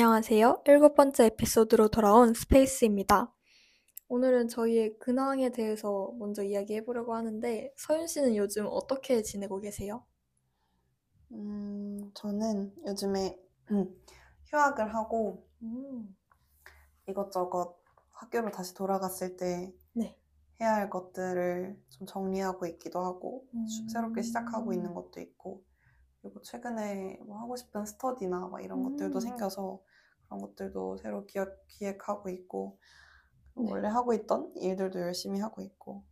안녕하세요. 0.00 0.62
일곱 0.66 0.94
번째 0.94 1.24
에피소드로 1.26 1.88
돌아온 1.88 2.32
스페이스입니다. 2.32 3.34
오늘은 4.06 4.46
저희의 4.46 4.96
근황에 5.00 5.50
대해서 5.50 6.12
먼저 6.20 6.44
이야기해 6.44 6.84
보려고 6.84 7.16
하는데, 7.16 7.74
서윤 7.76 8.06
씨는 8.06 8.36
요즘 8.36 8.68
어떻게 8.70 9.22
지내고 9.22 9.58
계세요? 9.58 10.06
음, 11.32 12.12
저는 12.14 12.72
요즘에 12.86 13.40
음, 13.72 13.92
휴학을 14.46 14.94
하고 14.94 15.44
음, 15.62 16.16
이것저것 17.08 17.76
학교로 18.12 18.52
다시 18.52 18.74
돌아갔을 18.74 19.36
때 19.36 19.74
네. 19.94 20.16
해야 20.60 20.74
할 20.76 20.90
것들을 20.90 21.76
좀 21.88 22.06
정리하고 22.06 22.66
있기도 22.66 23.00
하고 23.00 23.48
수- 23.66 23.82
음. 23.82 23.88
새롭게 23.88 24.22
시작하고 24.22 24.72
있는 24.72 24.94
것도 24.94 25.18
있고 25.20 25.64
그리고 26.20 26.42
최근에 26.42 27.20
뭐 27.26 27.38
하고 27.40 27.56
싶은 27.56 27.86
스터디나 27.86 28.48
막 28.48 28.62
이런 28.62 28.82
것들도 28.82 29.18
음. 29.18 29.20
생겨서 29.20 29.80
그런 30.28 30.40
것들도 30.40 30.98
새로 30.98 31.26
기획, 31.26 31.66
기획하고 31.66 32.28
있고 32.28 32.78
네. 33.56 33.70
원래 33.70 33.88
하고 33.88 34.12
있던 34.14 34.52
일들도 34.56 35.00
열심히 35.00 35.40
하고 35.40 35.62
있고 35.62 36.04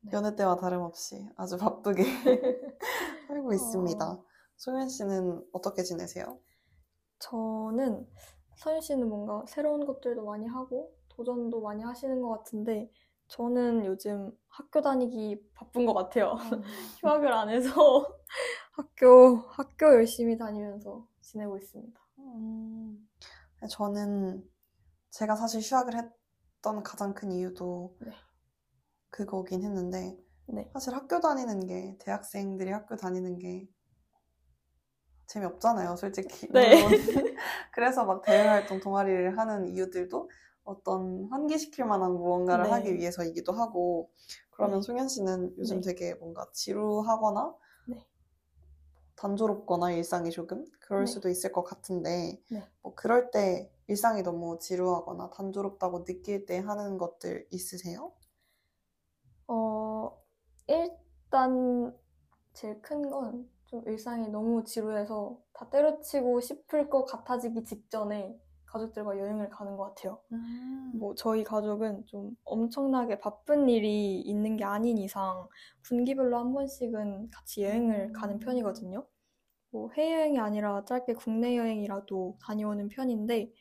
네. 0.00 0.12
여느 0.12 0.36
때와 0.36 0.56
다름없이 0.56 1.28
아주 1.36 1.56
바쁘게 1.56 2.02
살고 3.28 3.52
있습니다. 3.52 4.10
어. 4.10 4.24
소연 4.56 4.88
씨는 4.88 5.44
어떻게 5.52 5.82
지내세요? 5.82 6.38
저는 7.18 8.06
서윤 8.56 8.80
씨는 8.80 9.08
뭔가 9.08 9.44
새로운 9.46 9.86
것들도 9.86 10.24
많이 10.24 10.46
하고, 10.46 10.92
도전도 11.08 11.60
많이 11.60 11.82
하시는 11.82 12.20
것 12.20 12.30
같은데, 12.30 12.90
저는 13.28 13.84
요즘 13.84 14.32
학교 14.48 14.80
다니기 14.80 15.40
바쁜 15.54 15.86
것 15.86 15.94
같아요. 15.94 16.34
휴학을 17.00 17.32
안 17.32 17.50
해서 17.50 17.70
학교, 18.72 19.36
학교 19.48 19.86
열심히 19.86 20.36
다니면서 20.36 21.06
지내고 21.20 21.58
있습니다. 21.58 22.00
음, 22.18 23.08
저는 23.66 24.48
제가 25.10 25.36
사실 25.36 25.60
휴학을 25.60 25.94
했던 25.96 26.82
가장 26.82 27.14
큰 27.14 27.32
이유도 27.32 27.96
네. 28.00 28.12
그거긴 29.10 29.64
했는데 29.64 30.16
네. 30.46 30.70
사실 30.72 30.94
학교 30.94 31.20
다니는 31.20 31.66
게 31.66 31.96
대학생들이 31.98 32.70
학교 32.70 32.96
다니는 32.96 33.38
게 33.38 33.68
재미없잖아요, 35.26 35.96
솔직히. 35.96 36.48
네. 36.52 36.70
그래서 37.74 38.04
막 38.04 38.22
대외활동 38.22 38.80
동아리를 38.80 39.38
하는 39.38 39.68
이유들도 39.68 40.30
어떤 40.64 41.28
환기시킬 41.30 41.84
만한 41.84 42.12
무언가를 42.12 42.64
네. 42.64 42.70
하기 42.70 42.94
위해서이기도 42.94 43.52
하고 43.52 44.10
그러면 44.50 44.80
네. 44.80 44.86
송현 44.86 45.08
씨는 45.08 45.54
요즘 45.58 45.80
네. 45.80 45.92
되게 45.92 46.14
뭔가 46.14 46.46
지루하거나 46.52 47.44
네. 47.50 47.67
단조롭거나 49.18 49.92
일상이 49.92 50.30
조금 50.30 50.64
그럴 50.80 51.06
네. 51.06 51.06
수도 51.06 51.28
있을 51.28 51.52
것 51.52 51.62
같은데 51.64 52.40
네. 52.48 52.68
뭐 52.82 52.94
그럴 52.94 53.30
때 53.30 53.70
일상이 53.88 54.22
너무 54.22 54.58
지루하거나 54.60 55.30
단조롭다고 55.30 56.04
느낄 56.04 56.46
때 56.46 56.58
하는 56.58 56.98
것들 56.98 57.46
있으세요? 57.50 58.12
어, 59.46 60.22
일단 60.68 61.96
제일 62.54 62.80
큰 62.82 63.10
건 63.10 63.50
좀 63.66 63.82
일상이 63.86 64.28
너무 64.28 64.64
지루해서 64.64 65.38
다 65.52 65.68
때려치고 65.70 66.40
싶을 66.40 66.88
것 66.90 67.04
같아지기 67.04 67.64
직전에 67.64 68.40
가족들과 68.68 69.18
여행을 69.18 69.48
가는 69.50 69.76
것 69.76 69.94
같아요. 69.94 70.20
뭐 70.92 71.14
저희 71.14 71.44
가족은 71.44 72.06
좀 72.06 72.36
엄청나게 72.44 73.18
바쁜 73.20 73.68
일이 73.68 74.20
있는 74.20 74.56
게 74.56 74.64
아닌 74.64 74.98
이상 74.98 75.48
분기별로 75.82 76.38
한 76.38 76.52
번씩은 76.54 77.30
같이 77.30 77.64
여행을 77.64 78.12
가는 78.12 78.38
편이거든요. 78.38 79.06
뭐 79.70 79.90
해외여행이 79.92 80.38
아니라 80.40 80.84
짧게 80.86 81.14
국내 81.14 81.56
여행이라도 81.58 82.38
다녀오는 82.42 82.88
편인데 82.88 83.52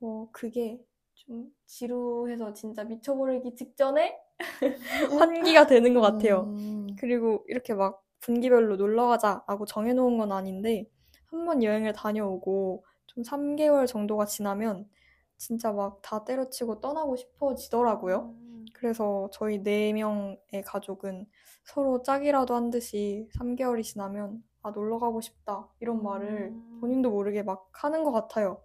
어, 0.00 0.28
그게 0.32 0.80
좀 1.14 1.50
지루해서 1.66 2.54
진짜 2.54 2.84
미쳐버리기 2.84 3.54
직전에 3.54 4.18
환기가 5.18 5.66
되는 5.66 5.94
것 5.94 6.00
같아요. 6.00 6.42
음, 6.56 6.86
그리고 6.98 7.44
이렇게 7.48 7.74
막 7.74 8.02
분기별로 8.20 8.76
놀러 8.76 9.08
가자라고 9.08 9.66
정해놓은 9.66 10.18
건 10.18 10.32
아닌데 10.32 10.88
한 11.26 11.44
번 11.46 11.62
여행을 11.62 11.92
다녀오고 11.92 12.84
좀 13.14 13.22
3개월 13.24 13.86
정도가 13.86 14.26
지나면 14.26 14.88
진짜 15.36 15.72
막 15.72 16.00
다 16.02 16.24
때려치고 16.24 16.80
떠나고 16.80 17.16
싶어지더라고요. 17.16 18.34
음, 18.38 18.66
그래서 18.74 19.28
저희 19.32 19.62
네 19.62 19.92
명의 19.92 20.38
가족은 20.64 21.26
서로 21.64 22.02
짝이라도 22.02 22.54
한 22.54 22.70
듯이 22.70 23.28
3개월이 23.38 23.82
지나면 23.82 24.42
아 24.62 24.70
놀러 24.70 24.98
가고 24.98 25.20
싶다 25.20 25.68
이런 25.80 26.02
말을 26.02 26.50
음. 26.52 26.78
본인도 26.80 27.10
모르게 27.10 27.42
막 27.42 27.68
하는 27.72 28.04
것 28.04 28.12
같아요. 28.12 28.62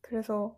그래서 0.00 0.56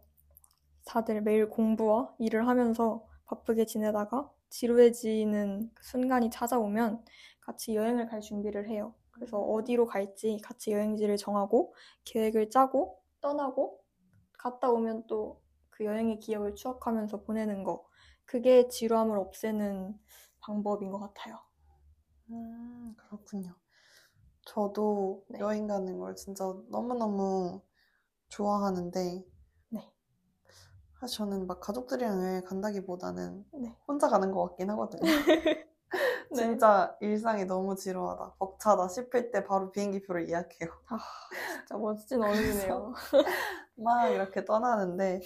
다들 0.87 1.23
매일 1.23 1.49
공부와 1.49 2.15
일을 2.19 2.49
하면서 2.49 3.07
바쁘게 3.27 3.67
지내다가 3.67 4.31
지루해지는 4.51 5.71
그 5.75 5.85
순간이 5.85 6.31
찾아오면 6.31 7.05
같이 7.41 7.75
여행을 7.77 8.09
갈 8.09 8.21
준비를 8.21 8.69
해요. 8.69 8.95
그래서 9.19 9.39
어디로 9.39 9.87
갈지 9.87 10.39
같이 10.43 10.73
여행지를 10.73 11.17
정하고 11.17 11.75
계획을 12.05 12.51
짜고 12.51 13.03
떠나고 13.21 13.81
갔다 14.33 14.71
오면 14.71 15.07
또 15.07 15.49
그 15.79 15.85
여행의 15.85 16.19
기억을 16.19 16.57
추억하면서 16.57 17.23
보내는 17.23 17.63
거. 17.63 17.87
그게 18.25 18.67
지루함을 18.69 19.17
없애는 19.17 19.97
방법인 20.41 20.91
것 20.91 20.99
같아요. 20.99 21.39
음, 22.31 22.95
그렇군요. 22.97 23.55
저도 24.45 25.25
네. 25.29 25.39
여행 25.39 25.69
가는 25.69 25.99
걸 25.99 26.17
진짜 26.17 26.45
너무너무 26.69 27.63
좋아하는데 28.29 29.25
네. 29.69 29.93
사실 31.01 31.19
저는 31.19 31.47
막 31.47 31.61
가족들이랑 31.61 32.23
여행 32.25 32.45
간다기보다는 32.45 33.45
네. 33.53 33.77
혼자 33.87 34.09
가는 34.09 34.33
것 34.33 34.49
같긴 34.49 34.71
하거든요. 34.71 35.03
진짜 36.33 36.97
일상이 37.01 37.45
너무 37.45 37.75
지루하다, 37.77 38.35
벅차다 38.39 38.89
싶을 38.89 39.31
때 39.31 39.45
바로 39.45 39.71
비행기표를 39.73 40.29
예약해요. 40.29 40.71
아, 40.89 40.99
진짜 41.59 41.77
멋진 41.77 42.23
어른이네요. 42.23 42.93
막 43.77 44.09
이렇게 44.09 44.45
떠나는데 44.45 45.21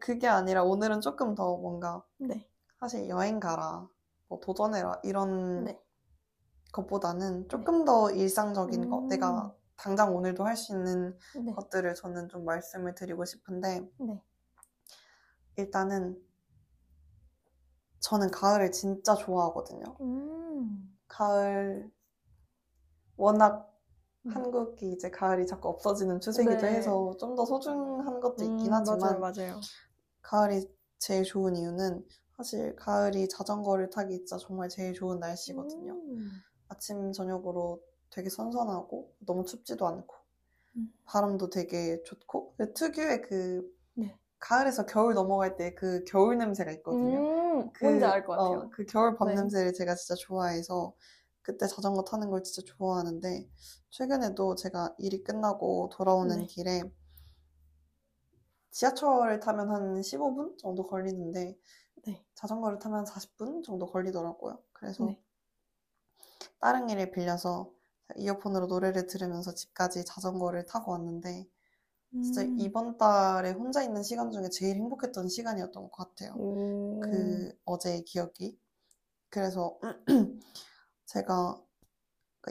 그게 0.00 0.28
아니라 0.28 0.62
오늘은 0.64 1.00
조금 1.00 1.34
더 1.34 1.56
뭔가 1.56 2.04
네. 2.18 2.48
사실 2.80 3.08
여행 3.08 3.40
가라, 3.40 3.88
뭐 4.28 4.40
도전해라 4.40 5.00
이런 5.04 5.64
네. 5.64 5.80
것보다는 6.72 7.48
조금 7.48 7.84
더 7.84 8.10
일상적인 8.10 8.88
것, 8.88 8.98
음. 9.04 9.08
내가 9.08 9.54
당장 9.76 10.14
오늘도 10.14 10.44
할 10.44 10.56
수 10.56 10.72
있는 10.74 11.18
네. 11.34 11.52
것들을 11.54 11.94
저는 11.94 12.28
좀 12.28 12.44
말씀을 12.44 12.94
드리고 12.94 13.24
싶은데 13.24 13.88
네. 13.98 14.22
일단은 15.56 16.16
저는 18.06 18.30
가을을 18.30 18.70
진짜 18.70 19.16
좋아하거든요. 19.16 19.96
음. 20.00 20.96
가을 21.08 21.90
워낙 23.16 23.68
음. 24.26 24.30
한국이 24.30 24.92
이제 24.92 25.10
가을이 25.10 25.44
자꾸 25.46 25.68
없어지는 25.70 26.20
추세이기도 26.20 26.62
네. 26.62 26.74
해서 26.76 27.16
좀 27.18 27.34
더 27.34 27.44
소중한 27.44 28.20
것도 28.20 28.44
있긴 28.44 28.68
음, 28.68 28.72
하지만 28.72 29.00
맞아요, 29.00 29.18
맞아요. 29.18 29.60
가을이 30.22 30.68
제일 30.98 31.24
좋은 31.24 31.56
이유는 31.56 32.06
사실 32.36 32.76
가을이 32.76 33.28
자전거를 33.28 33.90
타기 33.90 34.18
진짜 34.18 34.36
정말 34.38 34.68
제일 34.68 34.94
좋은 34.94 35.18
날씨거든요. 35.18 35.92
음. 35.94 36.30
아침 36.68 37.12
저녁으로 37.12 37.82
되게 38.10 38.30
선선하고 38.30 39.14
너무 39.26 39.44
춥지도 39.44 39.84
않고 39.84 40.14
음. 40.76 40.92
바람도 41.06 41.50
되게 41.50 42.00
좋고 42.04 42.54
그 42.56 42.72
특유의 42.72 43.22
그 43.22 43.76
네. 43.94 44.16
가을에서 44.38 44.86
겨울 44.86 45.14
넘어갈 45.14 45.56
때 45.56 45.74
그 45.74 46.04
겨울 46.04 46.38
냄새가 46.38 46.70
있거든요. 46.72 47.26
음, 47.26 47.70
그, 47.72 47.84
뭔지 47.84 48.04
알것 48.04 48.28
어, 48.34 48.42
같아요. 48.44 48.70
그 48.70 48.84
겨울 48.86 49.16
밤 49.16 49.28
네. 49.28 49.34
냄새를 49.34 49.72
제가 49.72 49.94
진짜 49.94 50.14
좋아해서 50.14 50.94
그때 51.42 51.66
자전거 51.66 52.02
타는 52.04 52.30
걸 52.30 52.42
진짜 52.42 52.62
좋아하는데 52.76 53.48
최근에도 53.90 54.54
제가 54.56 54.94
일이 54.98 55.22
끝나고 55.22 55.90
돌아오는 55.94 56.38
네. 56.38 56.46
길에 56.46 56.82
지하철을 58.70 59.40
타면 59.40 59.70
한 59.70 60.02
15분 60.02 60.56
정도 60.56 60.84
걸리는데 60.86 61.58
네. 62.06 62.24
자전거를 62.36 62.78
타면 62.78 63.06
40분 63.06 63.62
정도 63.64 63.86
걸리더라고요. 63.86 64.62
그래서 64.72 65.04
네. 65.06 65.20
다른 66.60 66.86
길을 66.86 67.12
빌려서 67.12 67.72
이어폰으로 68.14 68.66
노래를 68.66 69.06
들으면서 69.06 69.54
집까지 69.54 70.04
자전거를 70.04 70.66
타고 70.66 70.92
왔는데 70.92 71.48
진짜 72.22 72.42
음. 72.42 72.56
이번 72.58 72.96
달에 72.98 73.50
혼자 73.52 73.82
있는 73.82 74.02
시간 74.02 74.30
중에 74.30 74.48
제일 74.50 74.76
행복했던 74.76 75.28
시간이었던 75.28 75.90
것 75.90 75.92
같아요. 75.92 76.34
오. 76.36 77.00
그 77.00 77.52
어제의 77.64 78.04
기억이. 78.04 78.58
그래서 79.30 79.78
제가 81.06 81.60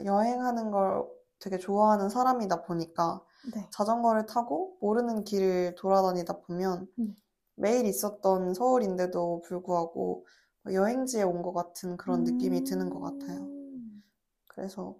여행하는 0.04 0.70
걸 0.70 1.06
되게 1.38 1.58
좋아하는 1.58 2.08
사람이다 2.08 2.62
보니까 2.64 3.22
네. 3.54 3.68
자전거를 3.70 4.26
타고 4.26 4.76
모르는 4.80 5.24
길을 5.24 5.74
돌아다니다 5.76 6.40
보면 6.40 6.88
음. 6.98 7.16
매일 7.54 7.86
있었던 7.86 8.54
서울인데도 8.54 9.42
불구하고 9.42 10.26
여행지에 10.72 11.22
온 11.22 11.42
것 11.42 11.52
같은 11.52 11.96
그런 11.96 12.24
느낌이 12.24 12.64
드는 12.64 12.90
것 12.90 13.00
같아요. 13.00 13.40
음. 13.40 14.02
그래서 14.48 14.96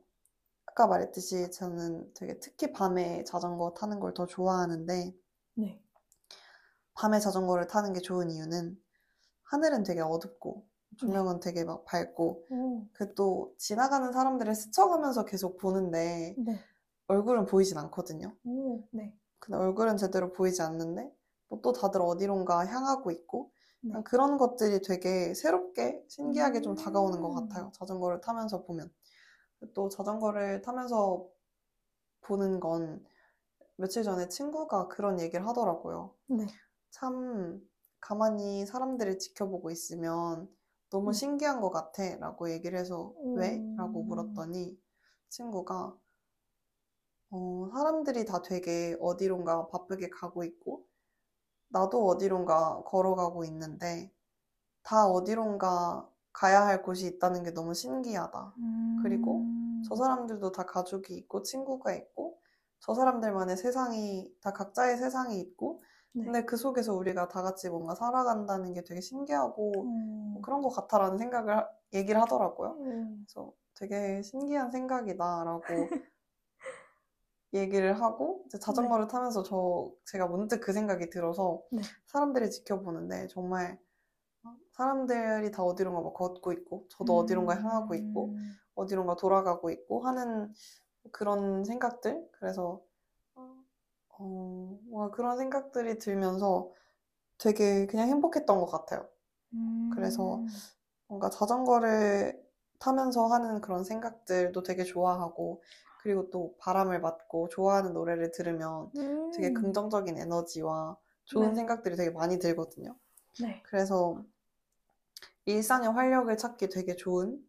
아까 0.76 0.88
말했듯이 0.88 1.50
저는 1.52 2.12
되게 2.14 2.38
특히 2.38 2.70
밤에 2.70 3.24
자전거 3.24 3.72
타는 3.72 3.98
걸 3.98 4.12
더 4.12 4.26
좋아하는데 4.26 5.14
네. 5.54 5.80
밤에 6.94 7.18
자전거를 7.20 7.66
타는 7.66 7.92
게 7.92 8.00
좋은 8.00 8.30
이유는 8.30 8.76
하늘은 9.44 9.84
되게 9.84 10.00
어둡고 10.02 10.66
조명은 10.98 11.40
되게 11.40 11.64
막 11.64 11.84
밝고 11.86 12.44
오, 12.50 12.86
그또 12.92 13.54
지나가는 13.58 14.12
사람들을 14.12 14.54
스쳐가면서 14.54 15.24
계속 15.24 15.58
보는데 15.58 16.34
네. 16.38 16.58
얼굴은 17.08 17.46
보이진 17.46 17.78
않거든요. 17.78 18.36
오, 18.44 18.86
네. 18.92 19.14
근데 19.38 19.58
얼굴은 19.58 19.96
제대로 19.96 20.32
보이지 20.32 20.62
않는데 20.62 21.10
뭐 21.48 21.62
또 21.62 21.72
다들 21.72 22.02
어디론가 22.02 22.66
향하고 22.66 23.10
있고 23.12 23.50
네. 23.82 23.94
그런 24.04 24.36
것들이 24.36 24.82
되게 24.82 25.34
새롭게 25.34 26.04
신기하게 26.08 26.60
좀 26.62 26.74
다가오는 26.74 27.20
것 27.22 27.30
음. 27.30 27.48
같아요. 27.48 27.72
자전거를 27.74 28.20
타면서 28.20 28.64
보면. 28.64 28.90
또 29.74 29.88
자전거를 29.88 30.62
타면서 30.62 31.26
보는 32.22 32.60
건 32.60 33.04
며칠 33.76 34.02
전에 34.02 34.28
친구가 34.28 34.88
그런 34.88 35.20
얘기를 35.20 35.46
하더라고요. 35.46 36.14
네. 36.28 36.46
참 36.90 37.60
가만히 38.00 38.66
사람들을 38.66 39.18
지켜보고 39.18 39.70
있으면 39.70 40.48
너무 40.90 41.10
음. 41.10 41.12
신기한 41.12 41.60
것 41.60 41.70
같아 41.70 42.16
라고 42.16 42.50
얘기를 42.50 42.78
해서 42.78 43.12
왜? 43.34 43.62
라고 43.76 44.02
음. 44.02 44.08
물었더니 44.08 44.78
친구가 45.28 45.96
어, 47.30 47.68
사람들이 47.72 48.24
다 48.24 48.40
되게 48.42 48.96
어디론가 49.00 49.68
바쁘게 49.68 50.10
가고 50.10 50.44
있고 50.44 50.86
나도 51.68 52.06
어디론가 52.06 52.84
걸어가고 52.84 53.44
있는데 53.44 54.12
다 54.82 55.06
어디론가 55.06 56.08
가야 56.32 56.64
할 56.64 56.82
곳이 56.82 57.06
있다는 57.06 57.42
게 57.42 57.50
너무 57.50 57.74
신기하다. 57.74 58.54
그리고 59.02 59.38
음. 59.40 59.55
저 59.88 59.94
사람들도 59.96 60.52
다 60.52 60.64
가족이 60.66 61.14
있고 61.16 61.42
친구가 61.42 61.94
있고 61.94 62.40
저 62.80 62.94
사람들만의 62.94 63.56
세상이 63.56 64.34
다 64.40 64.52
각자의 64.52 64.96
세상이 64.98 65.40
있고 65.40 65.82
네. 66.12 66.24
근데 66.24 66.44
그 66.44 66.56
속에서 66.56 66.94
우리가 66.94 67.28
다 67.28 67.42
같이 67.42 67.68
뭔가 67.68 67.94
살아간다는 67.94 68.72
게 68.72 68.82
되게 68.84 69.00
신기하고 69.00 69.72
음. 69.82 70.30
뭐 70.34 70.42
그런 70.42 70.62
것 70.62 70.70
같아라는 70.70 71.18
생각을 71.18 71.56
하- 71.56 71.68
얘기를 71.92 72.20
하더라고요. 72.20 72.76
음. 72.80 73.26
그래서 73.26 73.52
되게 73.74 74.22
신기한 74.22 74.70
생각이다라고 74.70 75.62
얘기를 77.54 78.00
하고 78.00 78.42
이제 78.46 78.58
자전거를 78.58 79.08
타면서 79.08 79.42
저 79.42 79.90
제가 80.06 80.26
문득 80.26 80.60
그 80.60 80.72
생각이 80.72 81.10
들어서 81.10 81.62
네. 81.70 81.82
사람들을 82.06 82.50
지켜보는데 82.50 83.28
정말 83.28 83.78
사람들이 84.72 85.50
다 85.50 85.62
어디론가 85.62 86.00
막 86.02 86.14
걷고 86.14 86.52
있고 86.52 86.86
저도 86.90 87.16
어디론가 87.18 87.56
향하고 87.56 87.94
있고 87.94 88.34
음. 88.34 88.56
어디론가 88.74 89.16
돌아가고 89.16 89.70
있고 89.70 90.06
하는 90.06 90.52
그런 91.12 91.64
생각들 91.64 92.28
그래서 92.32 92.82
어, 94.18 94.78
뭔가 94.84 95.10
그런 95.10 95.36
생각들이 95.38 95.98
들면서 95.98 96.72
되게 97.38 97.86
그냥 97.86 98.08
행복했던 98.08 98.58
것 98.60 98.66
같아요. 98.66 99.08
그래서 99.90 100.36
음. 100.36 100.48
뭔가 101.08 101.30
자전거를 101.30 102.42
타면서 102.78 103.26
하는 103.26 103.60
그런 103.60 103.84
생각들도 103.84 104.62
되게 104.62 104.84
좋아하고 104.84 105.62
그리고 106.02 106.30
또 106.30 106.54
바람을 106.58 107.00
맞고 107.00 107.48
좋아하는 107.48 107.92
노래를 107.92 108.30
들으면 108.32 108.90
되게 109.34 109.48
음. 109.48 109.54
긍정적인 109.54 110.18
에너지와 110.18 110.96
좋은 111.24 111.48
네. 111.48 111.54
생각들이 111.54 111.96
되게 111.96 112.10
많이 112.10 112.38
들거든요. 112.38 112.96
네. 113.40 113.60
그래서 113.64 114.22
일상의 115.46 115.90
활력을 115.90 116.36
찾기 116.36 116.68
되게 116.68 116.96
좋은, 116.96 117.40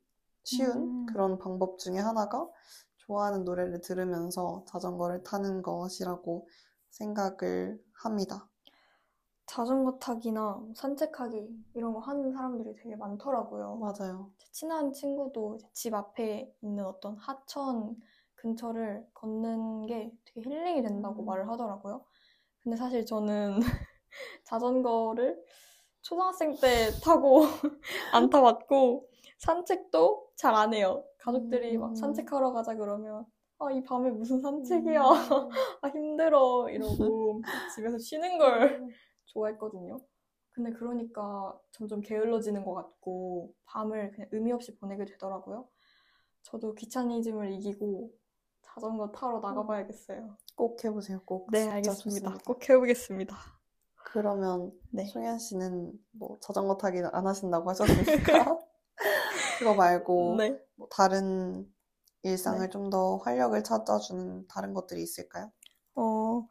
쉬운 0.43 0.71
음. 0.77 1.05
그런 1.07 1.37
방법 1.39 1.79
중에 1.79 1.97
하나가 1.97 2.47
좋아하는 2.97 3.43
노래를 3.43 3.81
들으면서 3.81 4.63
자전거를 4.67 5.23
타는 5.23 5.61
것이라고 5.61 6.47
생각을 6.91 7.81
합니다. 7.93 8.47
자전거 9.47 9.97
타기나 9.97 10.61
산책하기 10.75 11.65
이런 11.73 11.93
거 11.93 11.99
하는 11.99 12.31
사람들이 12.33 12.75
되게 12.75 12.95
많더라고요. 12.95 13.77
맞아요. 13.77 14.31
제 14.37 14.51
친한 14.51 14.91
친구도 14.91 15.57
집 15.73 15.93
앞에 15.93 16.53
있는 16.61 16.85
어떤 16.85 17.17
하천 17.17 17.95
근처를 18.35 19.07
걷는 19.13 19.87
게 19.87 20.11
되게 20.25 20.41
힐링이 20.41 20.83
된다고 20.83 21.23
음. 21.23 21.25
말을 21.25 21.49
하더라고요. 21.49 22.05
근데 22.61 22.77
사실 22.77 23.05
저는 23.05 23.59
자전거를 24.43 25.41
초등학생 26.07 26.55
때 26.55 26.89
타고 27.03 27.41
안 28.13 28.29
타봤고 28.29 29.09
산책도 29.39 30.29
잘 30.37 30.55
안 30.55 30.73
해요. 30.73 31.03
가족들이 31.19 31.77
막 31.77 31.89
음. 31.89 31.95
산책하러 31.95 32.53
가자 32.53 32.75
그러면 32.75 33.25
아, 33.59 33.69
이 33.71 33.83
밤에 33.83 34.09
무슨 34.11 34.39
산책이야. 34.39 35.01
음. 35.01 35.49
아, 35.81 35.87
힘들어. 35.89 36.69
이러고 36.69 37.41
집에서 37.75 37.97
쉬는 37.97 38.37
걸 38.37 38.87
좋아했거든요. 39.25 39.99
근데 40.51 40.71
그러니까 40.71 41.59
점점 41.71 41.99
게을러지는 41.99 42.63
것 42.63 42.73
같고 42.73 43.53
밤을 43.65 44.11
그냥 44.11 44.29
의미 44.31 44.53
없이 44.53 44.75
보내게 44.77 45.03
되더라고요. 45.05 45.67
저도 46.43 46.73
귀차니즘을 46.75 47.51
이기고 47.51 48.11
자전거 48.61 49.11
타러 49.11 49.39
나가봐야겠어요. 49.41 50.37
꼭 50.55 50.83
해보세요. 50.85 51.21
꼭. 51.25 51.49
네, 51.51 51.67
알겠습니다. 51.67 52.31
좋습니다. 52.31 52.43
꼭 52.45 52.69
해보겠습니다. 52.69 53.56
그러면 54.11 54.71
네. 54.91 55.05
송현 55.05 55.37
씨는 55.39 55.91
뭐 56.11 56.37
자전거 56.41 56.77
타기는 56.77 57.09
안 57.13 57.27
하신다고 57.27 57.69
하셨으니까 57.69 58.57
그거 59.59 59.73
말고 59.75 60.35
네. 60.37 60.57
뭐 60.75 60.87
다른 60.89 61.69
일상을 62.23 62.59
네. 62.59 62.69
좀더 62.69 63.17
활력을 63.17 63.63
찾아주는 63.63 64.47
다른 64.47 64.73
것들이 64.73 65.01
있을까요? 65.03 65.51
어, 65.95 66.47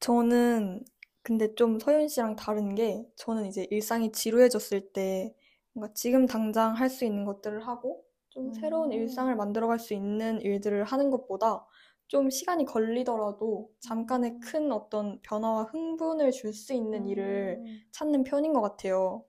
저는 0.00 0.84
근데 1.22 1.54
좀 1.54 1.78
서윤 1.78 2.08
씨랑 2.08 2.36
다른 2.36 2.74
게 2.74 3.08
저는 3.16 3.46
이제 3.46 3.66
일상이 3.70 4.10
지루해졌을 4.12 4.92
때 4.92 5.34
뭔가 5.72 5.92
지금 5.94 6.26
당장 6.26 6.74
할 6.74 6.88
수 6.90 7.04
있는 7.04 7.24
것들을 7.24 7.66
하고 7.66 8.04
좀 8.30 8.52
새로운 8.52 8.88
음. 8.88 8.92
일상을 8.92 9.34
만들어갈 9.36 9.78
수 9.78 9.94
있는 9.94 10.40
일들을 10.40 10.84
하는 10.84 11.10
것보다 11.10 11.66
좀 12.08 12.30
시간이 12.30 12.64
걸리더라도 12.66 13.72
잠깐의 13.80 14.38
음. 14.38 14.40
큰 14.40 14.70
어떤 14.72 15.20
변화와 15.22 15.64
흥분을 15.64 16.30
줄 16.32 16.52
수 16.54 16.72
있는 16.72 17.06
일을 17.06 17.62
음. 17.62 17.84
찾는 17.92 18.24
편인 18.24 18.52
것 18.52 18.60
같아요. 18.62 19.24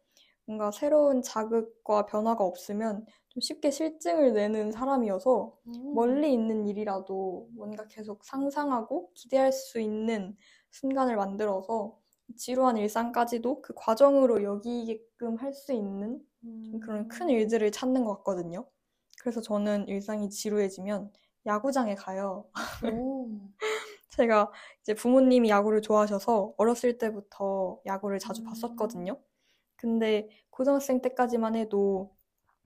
뭔가 0.45 0.71
새로운 0.71 1.21
자극과 1.21 2.06
변화가 2.06 2.44
없으면 2.44 3.06
좀 3.29 3.41
쉽게 3.41 3.71
실증을 3.71 4.33
내는 4.33 4.71
사람이어서 4.71 5.57
음. 5.68 5.91
멀리 5.91 6.31
있는 6.33 6.68
일이라도 6.68 7.50
뭔가 7.56 7.88
계속 7.88 8.24
상상하고 8.25 9.12
기대할 9.13 9.51
수 9.51 9.79
있는 9.79 10.38
순간을 10.72 11.15
만들어서 11.15 12.00
지루한 12.38 12.77
일상까지도 12.77 13.62
그 13.62 13.74
과정으로 13.75 14.43
여기게끔 14.43 15.38
할 15.38 15.53
수 15.53 15.74
있는 15.74 16.22
좀 16.62 16.79
그런 16.79 17.07
큰 17.07 17.29
일들을 17.29 17.72
찾는 17.72 18.03
것 18.05 18.17
같거든요. 18.17 18.69
그래서 19.22 19.41
저는 19.41 19.88
일상이 19.88 20.29
지루해지면 20.29 21.12
야구장에 21.48 21.96
가요. 21.96 22.46
오. 22.94 23.30
제가 24.10 24.51
이제 24.82 24.94
부모님이 24.94 25.50
야구를 25.50 25.82
좋아하셔서 25.82 26.54
어렸을 26.58 26.98
때부터 26.98 27.80
야구를 27.86 28.20
자주 28.20 28.42
음. 28.42 28.46
봤었거든요. 28.46 29.20
근데 29.75 30.30
고등학생 30.50 31.01
때까지만 31.01 31.56
해도 31.56 32.16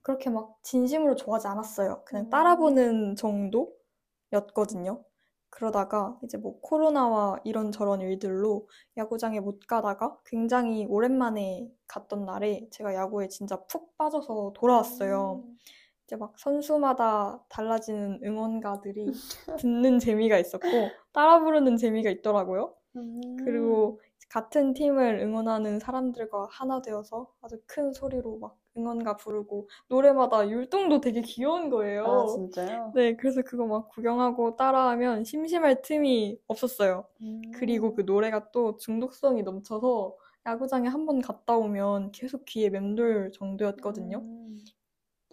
그렇게 0.02 0.30
막 0.30 0.58
진심으로 0.62 1.14
좋아하지 1.14 1.46
않았어요. 1.46 2.02
그냥 2.04 2.24
음. 2.26 2.30
따라보는 2.30 3.16
정도였거든요. 3.16 5.04
그러다가 5.50 6.18
이제 6.24 6.38
뭐 6.38 6.58
코로나와 6.60 7.38
이런저런 7.44 8.00
일들로 8.00 8.66
야구장에 8.96 9.38
못 9.40 9.60
가다가 9.66 10.18
굉장히 10.24 10.86
오랜만에 10.86 11.70
갔던 11.86 12.24
날에 12.24 12.66
제가 12.70 12.94
야구에 12.94 13.28
진짜 13.28 13.62
푹 13.66 13.96
빠져서 13.98 14.54
돌아왔어요. 14.54 15.42
음. 15.44 15.58
이제 16.12 16.16
막 16.18 16.34
선수마다 16.38 17.42
달라지는 17.48 18.20
응원가들이 18.22 19.06
듣는 19.66 19.98
재미가 19.98 20.36
있었고 20.38 20.66
따라 21.10 21.40
부르는 21.40 21.78
재미가 21.78 22.10
있더라고요. 22.10 22.74
음. 22.96 23.36
그리고 23.42 23.98
같은 24.28 24.74
팀을 24.74 25.20
응원하는 25.20 25.78
사람들과 25.78 26.48
하나 26.50 26.82
되어서 26.82 27.32
아주 27.40 27.56
큰 27.66 27.94
소리로 27.94 28.38
막 28.38 28.58
응원가 28.76 29.16
부르고 29.16 29.68
노래마다 29.88 30.48
율동도 30.50 31.00
되게 31.00 31.22
귀여운 31.22 31.70
거예요. 31.70 32.04
아, 32.04 32.26
진짜요? 32.26 32.92
네, 32.94 33.16
그래서 33.16 33.40
그거 33.40 33.66
막 33.66 33.88
구경하고 33.88 34.56
따라하면 34.56 35.24
심심할 35.24 35.80
틈이 35.80 36.38
없었어요. 36.46 37.06
그리고 37.54 37.94
그 37.94 38.02
음. 38.02 38.04
노래가 38.06 38.50
또 38.52 38.76
중독성이 38.76 39.42
넘쳐서 39.42 40.14
야구장에 40.44 40.88
한 40.88 41.06
번 41.06 41.22
갔다 41.22 41.56
오면 41.56 42.12
계속 42.12 42.44
귀에 42.44 42.68
맴돌 42.68 43.32
정도였거든요. 43.32 44.18
음. 44.18 44.58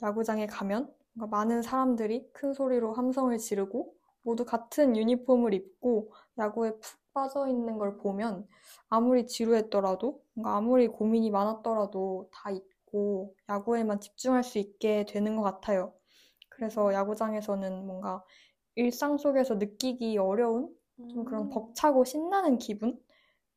야구장에 0.01 0.47
가면 0.47 0.93
뭔가 1.13 1.37
많은 1.37 1.61
사람들이 1.61 2.29
큰 2.33 2.53
소리로 2.53 2.93
함성을 2.93 3.37
지르고 3.37 3.93
모두 4.23 4.45
같은 4.45 4.95
유니폼을 4.95 5.53
입고 5.53 6.13
야구에 6.37 6.71
푹 6.79 6.99
빠져 7.13 7.47
있는 7.47 7.77
걸 7.77 7.97
보면 7.97 8.47
아무리 8.89 9.25
지루했더라도 9.27 10.23
뭔가 10.33 10.57
아무리 10.57 10.87
고민이 10.87 11.31
많았더라도 11.31 12.29
다 12.31 12.51
잊고 12.51 13.35
야구에만 13.49 13.99
집중할 13.99 14.43
수 14.43 14.59
있게 14.59 15.05
되는 15.05 15.35
것 15.35 15.41
같아요. 15.43 15.93
그래서 16.49 16.93
야구장에서는 16.93 17.85
뭔가 17.85 18.23
일상 18.75 19.17
속에서 19.17 19.55
느끼기 19.55 20.17
어려운 20.17 20.73
좀 21.09 21.25
그런 21.25 21.43
음. 21.45 21.49
벅차고 21.49 22.05
신나는 22.05 22.57
기분도 22.57 22.99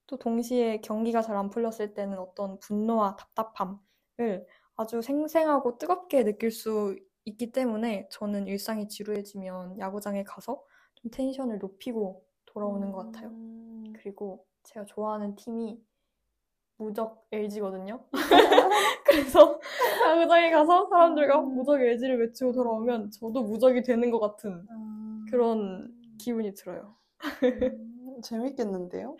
또 0.06 0.18
동시에 0.18 0.80
경기가 0.80 1.22
잘 1.22 1.36
안 1.36 1.50
풀렸을 1.50 1.94
때는 1.94 2.18
어떤 2.18 2.58
분노와 2.60 3.16
답답함을 3.16 4.46
아주 4.76 5.02
생생하고 5.02 5.78
뜨겁게 5.78 6.24
느낄 6.24 6.50
수 6.50 6.96
있기 7.24 7.52
때문에 7.52 8.08
저는 8.10 8.46
일상이 8.46 8.88
지루해지면 8.88 9.78
야구장에 9.78 10.24
가서 10.24 10.62
좀 10.94 11.10
텐션을 11.10 11.58
높이고 11.58 12.24
돌아오는 12.46 12.90
것 12.92 13.06
같아요. 13.06 13.28
음. 13.28 13.92
그리고 13.96 14.44
제가 14.64 14.84
좋아하는 14.84 15.36
팀이 15.36 15.80
무적 16.76 17.26
LG거든요. 17.30 18.04
그래서 19.06 19.60
야구장에 20.06 20.50
가서 20.50 20.88
사람들과 20.88 21.40
무적 21.42 21.80
LG를 21.80 22.18
외치고 22.20 22.52
돌아오면 22.52 23.10
저도 23.10 23.42
무적이 23.42 23.82
되는 23.82 24.10
것 24.10 24.18
같은 24.18 24.66
음. 24.70 25.26
그런 25.30 25.94
기분이 26.18 26.54
들어요. 26.54 26.96
음, 27.42 28.20
재밌겠는데요? 28.22 29.16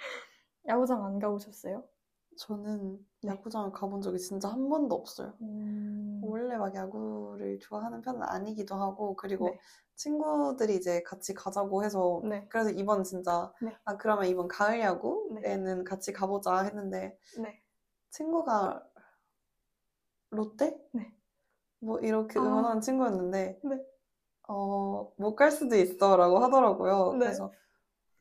야구장 0.67 1.05
안 1.05 1.19
가보셨어요? 1.19 1.85
저는 2.37 2.99
네. 3.23 3.31
야구장을 3.31 3.73
가본 3.73 4.03
적이 4.03 4.19
진짜 4.19 4.49
한 4.49 4.69
번도 4.69 4.95
없어요. 4.95 5.35
음... 5.43 6.21
원래 6.25 6.57
막 6.57 6.75
야구를 6.75 7.59
좋아하는 7.61 8.01
편은 8.03 8.23
아니기도 8.23 8.75
하고, 8.77 9.15
그리고 9.17 9.47
네. 9.47 9.59
친구들이 9.97 10.77
이제 10.77 11.03
같이 11.03 11.35
가자고 11.35 11.85
해서, 11.85 12.21
네. 12.25 12.47
그래서 12.49 12.71
이번 12.71 13.05
진짜, 13.05 13.53
네. 13.61 13.77
아, 13.85 13.97
그러면 13.97 14.27
이번 14.27 14.49
가을 14.49 14.81
야구에는 14.81 15.85
같이 15.85 16.13
가보자 16.13 16.63
했는데, 16.65 17.19
네. 17.39 17.63
친구가 18.11 18.85
롯데? 20.31 20.77
네. 20.93 21.15
뭐 21.81 21.99
이렇게 22.01 22.39
아. 22.39 22.43
응원하는 22.43 22.81
친구였는데, 22.81 23.61
네. 23.65 23.87
어, 24.49 25.13
못 25.17 25.37
갈 25.37 25.51
수도 25.51 25.77
있어 25.77 26.17
라고 26.17 26.39
하더라고요. 26.41 27.13
네. 27.15 27.19
그래서 27.27 27.53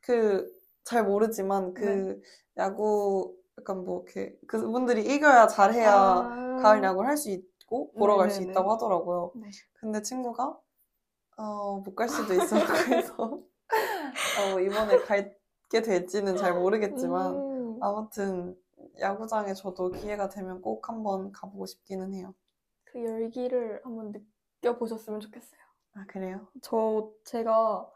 그, 0.02 0.52
잘 0.84 1.06
모르지만 1.06 1.74
그 1.74 1.86
네. 1.86 2.22
야구, 2.58 3.38
약간 3.62 3.86
뭐 3.86 4.04
이렇게, 4.04 4.38
그분들이 4.48 5.04
이겨야 5.16 5.48
잘해야 5.48 5.94
아. 5.94 6.58
가을 6.62 6.84
야구를 6.84 7.10
할 7.10 7.18
수 7.18 7.30
있고, 7.32 7.94
보러 7.94 8.18
갈 8.18 8.30
수. 8.32 8.42
있다고 8.42 8.72
하더라고요. 8.74 9.32
네. 9.36 9.50
근데 9.80 10.02
친구가, 10.02 10.60
어, 11.38 11.80
못 11.86 11.96
갈 11.96 12.10
수도 12.10 12.34
있어 12.34 12.58
해서, 12.58 13.42
어, 14.56 14.60
이번에 14.60 14.98
갈게 15.00 15.82
될지는 15.84 16.38
잘 16.38 16.54
모르겠지만, 16.56 17.36
음. 17.36 17.84
아무튼, 17.84 18.58
야구장에 19.00 19.54
저도 19.54 19.92
기회가 19.92 20.30
되면 20.30 20.62
꼭 20.62 20.90
한번 20.90 21.32
가보고 21.32 21.66
싶기는 21.68 22.14
해요. 22.14 22.34
그 22.86 23.04
열기를 23.04 23.82
한번 23.84 24.12
느껴보셨으면 24.62 25.20
좋겠어요. 25.22 25.62
아, 25.94 26.06
그래요? 26.08 26.48
저 26.62 27.12
제가 27.26 27.90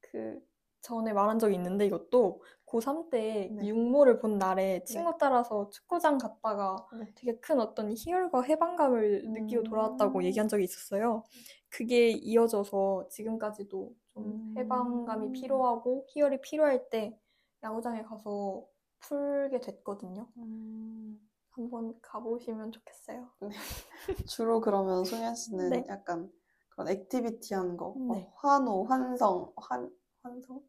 그 0.00 0.40
전에 0.82 1.12
말한 1.12 1.38
적이 1.38 1.56
있는데 1.56 1.86
이것도 1.86 2.42
고3 2.70 3.10
때 3.10 3.48
네. 3.52 3.66
육모를 3.66 4.18
본 4.20 4.38
날에 4.38 4.84
친구 4.84 5.16
따라서 5.18 5.68
축구장 5.70 6.18
갔다가 6.18 6.76
네. 6.98 7.12
되게 7.16 7.38
큰 7.38 7.60
어떤 7.60 7.92
희열과 7.92 8.42
해방감을 8.42 9.24
느끼고 9.32 9.64
돌아왔다고 9.64 10.20
음. 10.20 10.24
얘기한 10.24 10.48
적이 10.48 10.64
있었어요. 10.64 11.24
그게 11.68 12.10
이어져서 12.10 13.08
지금까지도 13.10 13.92
좀 14.08 14.24
음. 14.24 14.54
해방감이 14.56 15.32
필요하고 15.32 16.04
희열이 16.08 16.40
필요할 16.40 16.88
때 16.90 17.18
야구장에 17.62 18.02
가서 18.02 18.66
풀게 19.00 19.60
됐거든요. 19.60 20.28
음, 20.36 21.18
한번 21.50 21.94
가보시면 22.00 22.72
좋겠어요. 22.72 23.30
주로 24.30 24.60
그러면 24.60 25.04
소년 25.04 25.34
씨는 25.34 25.70
네. 25.70 25.84
약간 25.88 26.30
그런 26.70 26.88
activity 26.88 27.54
하는 27.54 27.76
거, 27.76 27.92
뭐 27.92 28.16
네. 28.16 28.30
환호, 28.36 28.84
환성, 28.84 29.52
환, 29.56 29.90
환성? 30.22 30.60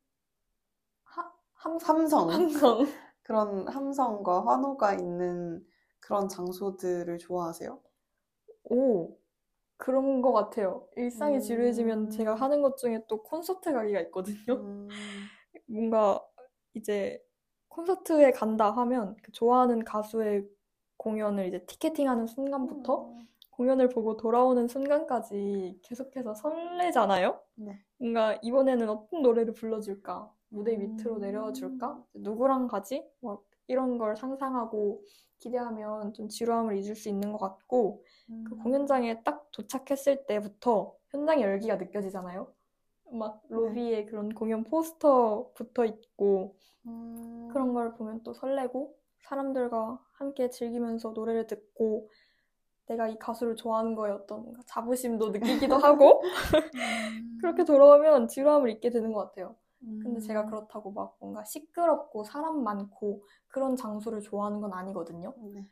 하, 1.62 1.70
함, 1.70 1.80
삼성. 1.80 2.30
함성. 2.32 2.88
그런 3.22 3.68
함성과 3.68 4.46
환호가 4.48 4.96
있는 4.96 5.64
그런 6.00 6.28
장소들을 6.28 7.18
좋아하세요? 7.20 7.80
오, 8.64 9.16
그런 9.78 10.22
것 10.22 10.34
같아요. 10.34 10.88
일상이 10.96 11.36
음. 11.36 11.40
지루해지면 11.40 12.10
제가 12.10 12.34
하는 12.36 12.62
것 12.62 12.78
중에 12.78 13.04
또 13.08 13.22
콘서트 13.22 13.72
가기가 13.72 14.00
있거든요. 14.02 14.56
음, 14.56 14.88
뭔가 15.68 16.26
이제 16.74 17.24
콘서트에 17.68 18.32
간다 18.32 18.72
하면 18.72 19.16
그 19.22 19.32
좋아하는 19.32 19.86
가수의 19.86 20.48
공연을 20.98 21.48
이제 21.48 21.64
티켓팅하는 21.66 22.26
순간부터 22.28 23.06
음. 23.06 23.28
공연을 23.52 23.90
보고 23.90 24.18
돌아오는 24.18 24.68
순간까지 24.68 25.80
계속해서 25.84 26.34
설레잖아요? 26.34 27.40
네. 27.56 27.84
뭔가 27.98 28.40
이번에는 28.42 28.90
어떤 28.90 29.22
노래를 29.22 29.54
불러줄까? 29.54 30.34
무대 30.52 30.76
음. 30.76 30.96
밑으로 30.96 31.18
내려줄까? 31.18 32.04
누구랑 32.14 32.68
가지? 32.68 33.04
막 33.22 33.44
이런 33.68 33.98
걸 33.98 34.16
상상하고 34.16 35.02
기대하면 35.40 36.14
좀 36.14 36.28
지루함을 36.28 36.78
잊을 36.78 36.96
수 36.96 37.10
있는 37.10 37.32
것 37.32 37.40
같고 37.40 38.04
그 38.28 38.34
음. 38.54 38.60
공연장에 38.62 39.24
딱 39.24 39.50
도착했을 39.52 40.26
때부터 40.28 40.96
현장의 41.10 41.44
열기가 41.44 41.78
느껴지잖아요. 41.78 42.54
막 43.14 43.42
로비에 43.50 44.06
그런 44.06 44.34
공연 44.34 44.64
포스터 44.64 45.52
붙어 45.54 45.86
있고 45.86 46.56
음. 46.86 47.50
그런 47.52 47.74
걸 47.74 47.94
보면 47.96 48.24
또 48.24 48.34
설레고 48.34 48.96
사람들과 49.20 50.00
함께 50.14 50.50
즐기면서 50.50 51.12
노래를 51.12 51.48
듣고 51.48 52.10
내가 52.88 53.08
이 53.08 53.18
가수를 53.18 53.56
좋아하는 53.56 53.96
거에 53.96 54.12
어떤 54.12 54.44
뭔가 54.44 54.62
자부심도 54.66 55.30
느끼기도 55.30 55.78
하고 55.78 56.22
음. 56.76 57.38
그렇게 57.40 57.64
돌아오면 57.64 58.28
지루함을 58.28 58.70
잊게 58.70 58.90
되는 58.90 59.14
것 59.14 59.28
같아요. 59.28 59.56
근데 60.00 60.20
제가 60.20 60.46
음. 60.46 60.48
그렇다고 60.48 60.92
막 60.92 61.18
뭔가 61.20 61.44
시끄럽고 61.44 62.24
사람 62.24 62.64
많고 62.64 63.26
그런 63.48 63.76
장소를 63.76 64.22
좋아하는 64.22 64.62
건 64.62 64.74
아니거든요. 64.74 65.36
네. 65.54 65.68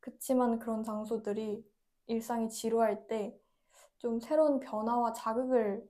그치만 0.00 0.58
그런 0.58 0.82
장소들이 0.84 1.64
일상이 2.06 2.48
지루할 2.50 3.06
때 3.08 3.40
좀 4.00 4.18
새로운 4.18 4.60
변화와 4.60 5.12
자극을 5.12 5.86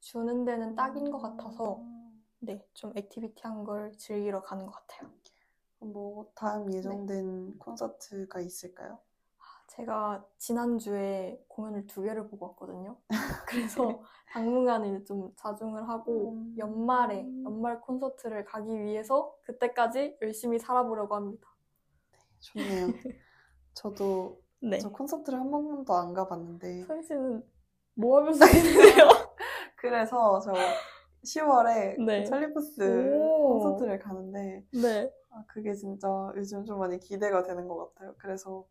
주는 0.00 0.44
데는 0.44 0.74
딱인 0.76 1.10
것 1.10 1.18
같아서 1.20 1.82
음. 1.82 2.24
네, 2.38 2.62
좀 2.74 2.92
액티비티한 2.96 3.64
걸 3.64 3.92
즐기러 3.96 4.42
가는 4.42 4.66
것 4.66 4.72
같아요. 4.72 5.10
뭐 5.80 6.30
다음 6.34 6.70
예정된 6.72 7.58
콘서트가 7.58 8.40
있을까요? 8.40 9.00
제가 9.68 10.24
지난주에 10.38 11.44
공연을 11.48 11.86
두 11.86 12.02
개를 12.02 12.28
보고 12.28 12.46
왔거든요. 12.46 12.96
그래서 13.48 14.00
당분간 14.28 14.84
이제 14.84 15.04
좀 15.04 15.32
자중을 15.36 15.88
하고 15.88 16.32
음. 16.32 16.54
연말에 16.58 17.26
연말 17.44 17.80
콘서트를 17.80 18.44
가기 18.44 18.80
위해서 18.80 19.34
그때까지 19.42 20.18
열심히 20.22 20.58
살아보려고 20.58 21.14
합니다. 21.14 21.48
좋네요. 22.40 22.88
저도 23.74 24.40
네. 24.62 24.78
저 24.78 24.90
콘서트를 24.90 25.38
한 25.38 25.50
번도 25.50 25.92
안 25.94 26.14
가봤는데 26.14 26.84
선 26.84 27.02
씨는 27.02 27.42
뭐 27.94 28.18
하면서 28.18 28.46
지내세요? 28.46 29.08
그래서 29.76 30.40
저 30.40 30.52
10월에 31.24 32.02
네. 32.04 32.24
찰리푸스 32.24 33.14
오. 33.14 33.60
콘서트를 33.60 33.98
가는데 33.98 34.64
네. 34.72 35.12
아, 35.30 35.44
그게 35.48 35.74
진짜 35.74 36.08
요즘 36.36 36.64
좀 36.64 36.78
많이 36.78 36.98
기대가 36.98 37.42
되는 37.42 37.68
것 37.68 37.94
같아요. 37.94 38.14
그래서 38.18 38.66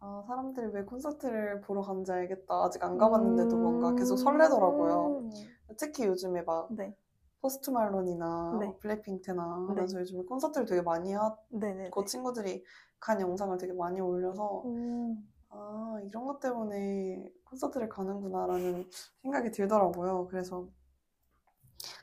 아, 0.00 0.22
사람들이 0.26 0.66
왜 0.72 0.84
콘서트를 0.84 1.60
보러 1.60 1.82
가는지 1.82 2.10
알겠다. 2.10 2.64
아직 2.64 2.82
안 2.82 2.96
가봤는데도 2.96 3.56
뭔가 3.56 3.94
계속 3.94 4.16
설레더라고요. 4.16 5.18
음. 5.18 5.30
특히 5.76 6.06
요즘에 6.06 6.42
막 6.42 6.68
네. 6.72 6.96
포스트 7.40 7.70
말론이나 7.70 8.58
네. 8.60 8.76
블랙핑크나 8.78 9.42
하면서 9.68 10.00
요즘에 10.00 10.24
콘서트를 10.24 10.66
되게 10.66 10.82
많이 10.82 11.12
하고 11.12 11.36
네네. 11.50 11.90
친구들이 12.06 12.64
간 12.98 13.20
영상을 13.20 13.56
되게 13.58 13.72
많이 13.72 14.00
올려서 14.00 14.62
음. 14.66 15.28
아, 15.50 15.98
이런 16.04 16.24
것 16.26 16.40
때문에 16.40 17.30
콘서트를 17.44 17.88
가는구나라는 17.88 18.88
생각이 19.22 19.50
들더라고요. 19.50 20.28
그래서 20.28 20.68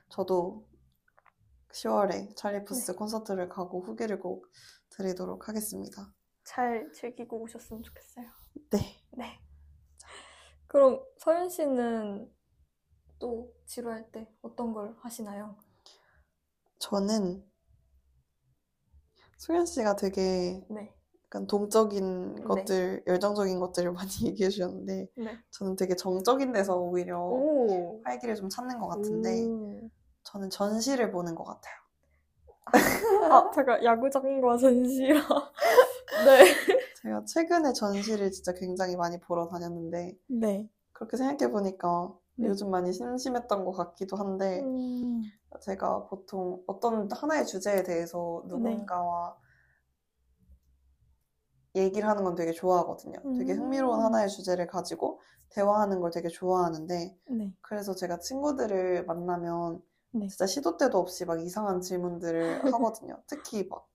저도 0.09 0.65
10월에 1.71 2.35
찰리 2.35 2.63
푸스 2.63 2.95
콘서트를 2.95 3.49
가고 3.49 3.81
후기를 3.81 4.19
꼭 4.19 4.47
드리도록 4.89 5.47
하겠습니다. 5.47 6.11
잘 6.47 6.89
즐기고 6.93 7.41
오셨으면 7.41 7.83
좋겠어요. 7.83 8.25
네. 8.71 8.79
네. 9.11 9.39
그럼 10.67 11.03
서윤 11.17 11.49
씨는 11.49 12.31
또 13.19 13.53
지루할 13.65 14.09
때 14.13 14.31
어떤 14.41 14.71
걸 14.73 14.95
하시나요? 15.01 15.57
저는 16.79 17.45
수현 19.37 19.65
씨가 19.65 19.97
되게 19.97 20.65
네. 20.69 20.95
약간 21.25 21.47
동적인 21.47 22.35
네. 22.35 22.43
것들, 22.43 23.03
열정적인 23.05 23.59
것들을 23.59 23.91
많이 23.91 24.09
얘기해 24.27 24.49
주셨는데 24.49 25.09
네. 25.17 25.37
저는 25.51 25.75
되게 25.75 25.97
정적인 25.97 26.53
데서 26.53 26.77
오히려 26.77 27.19
오. 27.27 28.01
활기를 28.05 28.35
좀 28.35 28.47
찾는 28.47 28.79
것 28.79 28.87
같은데 28.87 29.43
오. 29.43 29.89
저는 30.23 30.49
전시를 30.49 31.11
보는 31.11 31.35
것 31.35 31.43
같아요. 31.43 31.75
아, 33.31 33.51
제가 33.53 33.83
야구장과 33.83 34.57
전시라. 34.57 35.21
네. 36.25 36.39
제가 37.01 37.25
최근에 37.25 37.73
전시를 37.73 38.31
진짜 38.31 38.53
굉장히 38.53 38.95
많이 38.95 39.19
보러 39.19 39.47
다녔는데 39.47 40.17
네. 40.27 40.69
그렇게 40.93 41.17
생각해 41.17 41.51
보니까 41.51 42.13
네. 42.35 42.47
요즘 42.47 42.71
많이 42.71 42.91
심심했던 42.93 43.65
것 43.65 43.71
같기도 43.71 44.15
한데 44.17 44.61
음. 44.61 45.21
제가 45.61 46.05
보통 46.07 46.63
어떤 46.67 47.09
하나의 47.11 47.45
주제에 47.45 47.83
대해서 47.83 48.43
네. 48.45 48.49
누군가와 48.49 49.37
얘기를 51.75 52.07
하는 52.09 52.23
건 52.23 52.35
되게 52.35 52.51
좋아하거든요. 52.51 53.19
되게 53.37 53.53
흥미로운 53.53 53.99
음. 53.99 54.05
하나의 54.05 54.29
주제를 54.29 54.67
가지고 54.67 55.21
대화하는 55.49 55.99
걸 56.01 56.11
되게 56.11 56.27
좋아하는데 56.27 57.17
네. 57.29 57.53
그래서 57.61 57.95
제가 57.95 58.19
친구들을 58.19 59.05
만나면 59.05 59.81
네. 60.11 60.27
진짜 60.27 60.45
시도 60.45 60.77
때도 60.77 60.97
없이 60.97 61.25
막 61.25 61.41
이상한 61.41 61.81
질문들을 61.81 62.61
하거든요. 62.73 63.21
특히 63.27 63.67
막그 63.69 63.85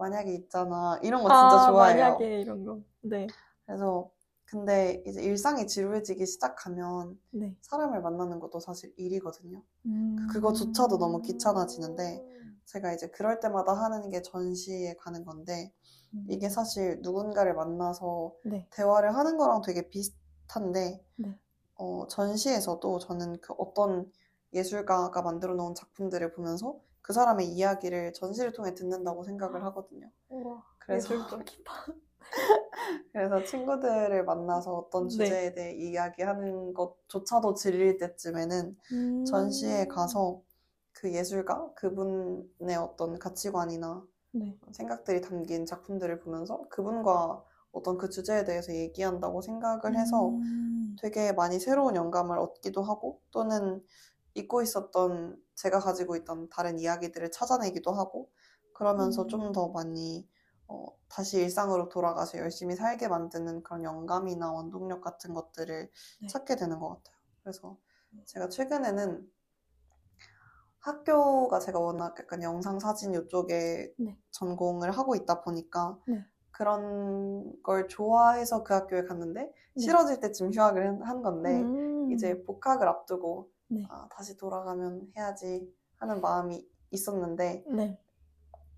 만약에 0.00 0.32
있잖아 0.34 0.98
이런 1.02 1.22
거 1.22 1.28
진짜 1.28 1.56
아, 1.56 1.66
좋아해요. 1.66 2.04
만약에 2.04 2.40
이런 2.40 2.64
거. 2.64 2.80
네. 3.02 3.26
그래서 3.66 4.10
근데 4.46 5.02
이제 5.06 5.22
일상이 5.22 5.66
지루해지기 5.66 6.26
시작하면 6.26 7.20
네. 7.30 7.54
사람을 7.60 8.00
만나는 8.00 8.40
것도 8.40 8.60
사실 8.60 8.92
일이거든요. 8.96 9.62
음. 9.86 10.26
그거조차도 10.32 10.98
너무 10.98 11.20
귀찮아지는데 11.20 12.24
제가 12.64 12.94
이제 12.94 13.08
그럴 13.08 13.40
때마다 13.40 13.74
하는 13.74 14.08
게 14.08 14.22
전시에 14.22 14.96
가는 14.96 15.24
건데 15.24 15.72
음. 16.14 16.24
이게 16.28 16.48
사실 16.48 16.98
누군가를 17.02 17.54
만나서 17.54 18.34
네. 18.44 18.66
대화를 18.70 19.14
하는 19.14 19.36
거랑 19.36 19.60
되게 19.60 19.88
비슷한데 19.88 21.04
네. 21.16 21.38
어, 21.74 22.06
전시에서도 22.08 22.98
저는 23.00 23.40
그 23.40 23.52
어떤 23.58 24.10
예술가가 24.52 25.22
만들어 25.22 25.54
놓은 25.54 25.74
작품들을 25.74 26.32
보면서 26.32 26.80
그 27.10 27.14
사람의 27.14 27.48
이야기를 27.48 28.12
전시를 28.12 28.52
통해 28.52 28.72
듣는다고 28.72 29.24
생각을 29.24 29.64
하거든요. 29.64 30.08
우와. 30.28 30.62
그래서. 30.78 31.08
그래서 33.12 33.42
친구들을 33.42 34.24
만나서 34.24 34.72
어떤 34.72 35.08
네. 35.08 35.10
주제에 35.10 35.54
대해 35.54 35.72
이야기하는 35.72 36.72
것조차도 36.72 37.54
질릴 37.54 37.98
때쯤에는 37.98 38.76
음. 38.92 39.24
전시에 39.24 39.88
가서 39.88 40.40
그 40.92 41.12
예술가 41.12 41.72
그분의 41.74 42.76
어떤 42.76 43.18
가치관이나 43.18 44.06
네. 44.30 44.56
생각들이 44.70 45.20
담긴 45.20 45.66
작품들을 45.66 46.20
보면서 46.20 46.68
그분과 46.68 47.42
어떤 47.72 47.98
그 47.98 48.08
주제에 48.08 48.44
대해서 48.44 48.72
얘기한다고 48.72 49.42
생각을 49.42 49.98
해서 49.98 50.28
음. 50.28 50.94
되게 51.00 51.32
많이 51.32 51.58
새로운 51.58 51.96
영감을 51.96 52.38
얻기도 52.38 52.84
하고 52.84 53.20
또는 53.32 53.82
잊고 54.34 54.62
있었던 54.62 55.36
제가 55.60 55.78
가지고 55.78 56.16
있던 56.16 56.48
다른 56.48 56.78
이야기들을 56.78 57.30
찾아내기도 57.30 57.92
하고 57.92 58.30
그러면서 58.72 59.22
음. 59.22 59.28
좀더 59.28 59.68
많이 59.68 60.26
어, 60.66 60.86
다시 61.08 61.38
일상으로 61.38 61.88
돌아가서 61.88 62.38
열심히 62.38 62.76
살게 62.76 63.08
만드는 63.08 63.62
그런 63.62 63.84
영감이나 63.84 64.52
원동력 64.52 65.02
같은 65.02 65.34
것들을 65.34 65.90
네. 66.22 66.26
찾게 66.28 66.56
되는 66.56 66.78
것 66.78 66.88
같아요. 66.88 67.16
그래서 67.42 67.76
제가 68.24 68.48
최근에는 68.48 69.30
학교가 70.78 71.58
제가 71.58 71.78
워낙 71.78 72.16
약간 72.18 72.42
영상 72.42 72.78
사진 72.78 73.14
이쪽에 73.14 73.92
네. 73.98 74.18
전공을 74.30 74.92
하고 74.92 75.14
있다 75.14 75.42
보니까 75.42 75.98
네. 76.06 76.24
그런 76.52 77.60
걸 77.62 77.86
좋아해서 77.88 78.64
그 78.64 78.72
학교에 78.72 79.04
갔는데 79.04 79.52
네. 79.74 79.80
싫어질 79.82 80.20
때쯤 80.20 80.52
휴학을 80.54 80.86
한- 80.86 81.02
한 81.02 81.22
건데 81.22 81.60
음. 81.60 82.12
이제 82.12 82.42
복학을 82.44 82.88
앞두고 82.88 83.50
네. 83.70 83.84
아, 83.88 84.08
다시 84.10 84.36
돌아가면 84.36 85.12
해야지 85.16 85.72
하는 85.96 86.20
마음이 86.20 86.66
있었는데 86.90 87.64
네. 87.68 87.98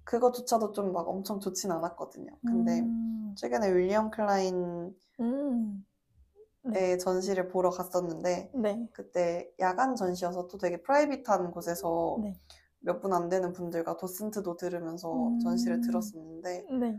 그거조차도 0.04 0.72
좀 0.72 0.92
막 0.92 1.08
엄청 1.08 1.40
좋진 1.40 1.70
않았거든요. 1.70 2.36
근데 2.46 2.80
음. 2.80 3.34
최근에 3.36 3.72
윌리엄 3.72 4.10
클라인의 4.10 4.94
음. 5.20 5.86
네. 6.64 6.96
전시를 6.98 7.48
보러 7.48 7.70
갔었는데 7.70 8.52
네. 8.54 8.88
그때 8.92 9.52
야간 9.60 9.96
전시여서 9.96 10.48
또 10.48 10.58
되게 10.58 10.82
프라이빗한 10.82 11.50
곳에서 11.52 12.18
네. 12.22 12.36
몇분 12.80 13.12
안 13.12 13.28
되는 13.28 13.52
분들과 13.52 13.96
도슨트도 13.96 14.56
들으면서 14.56 15.28
음. 15.28 15.38
전시를 15.40 15.80
들었었는데 15.80 16.66
네. 16.78 16.98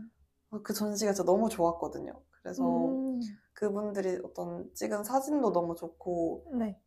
그 0.62 0.72
전시가 0.72 1.12
진짜 1.12 1.24
너무 1.24 1.48
좋았거든요. 1.48 2.12
그래서 2.42 2.64
음. 2.64 3.20
그분들이 3.52 4.20
어떤 4.24 4.72
찍은 4.74 5.04
사진도 5.04 5.52
너무 5.52 5.74
좋고 5.74 6.52
네. 6.58 6.80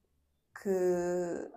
그 0.60 1.52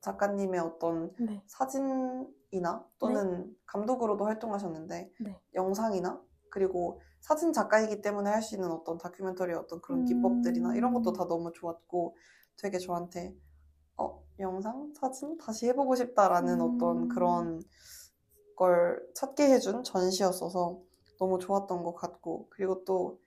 작가님의 0.00 0.60
어떤 0.60 1.12
네. 1.18 1.42
사진이나 1.46 2.86
또는 2.98 3.54
감독으로도 3.66 4.24
활동하셨는데 4.24 5.12
네. 5.20 5.40
영상이나 5.54 6.22
그리고 6.50 7.00
사진 7.20 7.52
작가이기 7.52 8.00
때문에 8.00 8.30
할 8.30 8.40
수 8.40 8.54
있는 8.54 8.70
어떤 8.70 8.96
다큐멘터리의 8.98 9.58
어떤 9.58 9.80
그런 9.82 10.04
기법들이나 10.06 10.76
이런 10.76 10.94
것도 10.94 11.10
음. 11.10 11.12
다 11.12 11.26
너무 11.26 11.52
좋았고 11.52 12.16
되게 12.56 12.78
저한테 12.78 13.34
어 13.98 14.22
영상 14.38 14.94
사진 14.94 15.36
다시 15.36 15.66
해보고 15.66 15.94
싶다라는 15.96 16.60
음. 16.60 16.76
어떤 16.76 17.08
그런 17.08 17.60
걸 18.56 19.06
찾게 19.14 19.50
해준 19.50 19.82
전시였어서 19.82 20.80
너무 21.18 21.38
좋았던 21.38 21.82
것 21.82 21.94
같고 21.94 22.48
그리고 22.50 22.84
또 22.84 23.20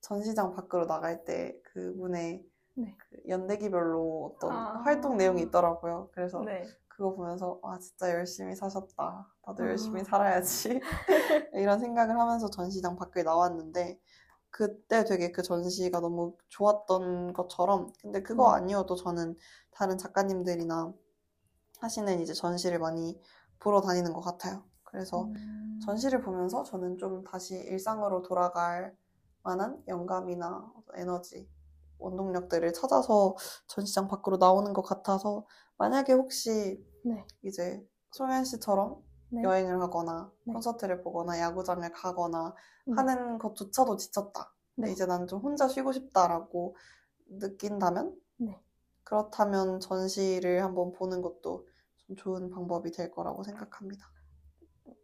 전시장 0.00 0.52
밖으로 0.52 0.86
나갈 0.86 1.24
때 1.24 1.56
그분의 1.62 2.44
네. 2.74 2.96
그 2.98 3.22
연대기별로 3.28 4.32
어떤 4.34 4.52
아. 4.52 4.82
활동 4.84 5.16
내용이 5.16 5.42
있더라고요. 5.42 6.10
그래서 6.12 6.40
네. 6.40 6.64
그거 6.88 7.14
보면서 7.14 7.58
와 7.62 7.78
진짜 7.78 8.10
열심히 8.10 8.54
사셨다. 8.54 9.28
나도 9.46 9.64
아. 9.64 9.68
열심히 9.68 10.04
살아야지. 10.04 10.80
이런 11.54 11.80
생각을 11.80 12.18
하면서 12.18 12.48
전시장 12.50 12.96
밖에 12.96 13.22
나왔는데 13.22 13.98
그때 14.50 15.04
되게 15.04 15.32
그 15.32 15.42
전시가 15.42 16.00
너무 16.00 16.36
좋았던 16.48 17.32
것처럼 17.32 17.92
근데 18.00 18.22
그거 18.22 18.50
네. 18.50 18.62
아니어도 18.62 18.94
저는 18.94 19.36
다른 19.72 19.98
작가님들이나 19.98 20.92
하시는 21.80 22.20
이제 22.20 22.32
전시를 22.32 22.78
많이 22.78 23.20
보러 23.58 23.80
다니는 23.80 24.12
것 24.12 24.20
같아요. 24.20 24.64
그래서 24.84 25.24
음. 25.24 25.80
전시를 25.84 26.22
보면서 26.22 26.62
저는 26.62 26.98
좀 26.98 27.24
다시 27.24 27.56
일상으로 27.56 28.22
돌아갈 28.22 28.96
만한 29.42 29.82
영감이나 29.88 30.72
에너지, 30.94 31.48
원동력들을 31.98 32.72
찾아서 32.72 33.36
전시장 33.66 34.08
밖으로 34.08 34.36
나오는 34.36 34.72
것 34.72 34.82
같아서 34.82 35.46
만약에 35.78 36.12
혹시 36.12 36.84
네. 37.04 37.24
이제 37.42 37.84
소연 38.12 38.44
씨처럼 38.44 39.02
네. 39.30 39.42
여행을 39.42 39.80
하거나 39.82 40.30
네. 40.44 40.52
콘서트를 40.52 41.02
보거나 41.02 41.38
야구장을 41.40 41.90
가거나 41.92 42.54
네. 42.86 42.94
하는 42.96 43.38
것조차도 43.38 43.96
지쳤다. 43.96 44.52
네. 44.76 44.92
이제 44.92 45.06
난 45.06 45.26
좀 45.26 45.40
혼자 45.40 45.68
쉬고 45.68 45.92
싶다라고 45.92 46.76
느낀다면 47.26 48.14
네. 48.38 48.60
그렇다면 49.04 49.80
전시를 49.80 50.62
한번 50.62 50.92
보는 50.92 51.22
것도 51.22 51.66
좀 52.06 52.16
좋은 52.16 52.50
방법이 52.50 52.90
될 52.90 53.10
거라고 53.10 53.42
생각합니다. 53.44 54.06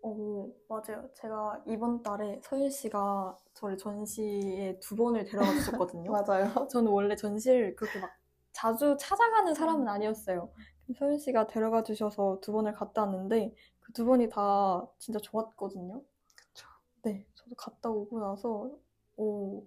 오, 0.02 0.52
맞아요. 0.68 1.08
제가 1.14 1.62
이번 1.66 2.02
달에 2.02 2.40
서윤 2.44 2.70
씨가 2.70 3.36
저를 3.54 3.76
전시에 3.76 4.78
두 4.80 4.96
번을 4.96 5.24
데려가 5.24 5.50
주셨거든요. 5.52 6.10
맞아요. 6.12 6.68
저는 6.68 6.90
원래 6.90 7.16
전시를 7.16 7.76
그렇게 7.76 8.00
막 8.00 8.10
자주 8.52 8.96
찾아가는 8.98 9.54
사람은 9.54 9.88
아니었어요. 9.88 10.50
서윤 10.98 11.18
씨가 11.18 11.46
데려가 11.46 11.82
주셔서 11.82 12.38
두 12.40 12.52
번을 12.52 12.72
갔다 12.72 13.02
왔는데 13.02 13.54
그 13.80 13.90
두 13.92 14.04
번이 14.04 14.28
다 14.28 14.86
진짜 14.98 15.18
좋았거든요. 15.20 16.02
그쵸. 16.36 16.66
네, 17.02 17.26
저도 17.34 17.54
갔다 17.56 17.90
오고 17.90 18.20
나서 18.20 18.70
오, 19.16 19.66